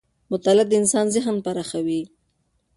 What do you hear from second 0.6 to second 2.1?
د انسان ذهن پراخوي